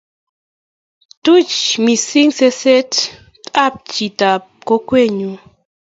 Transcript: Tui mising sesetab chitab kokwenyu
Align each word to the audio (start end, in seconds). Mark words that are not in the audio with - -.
Tui 1.23 1.43
mising 1.83 2.31
sesetab 2.37 3.73
chitab 3.93 4.41
kokwenyu 4.67 5.31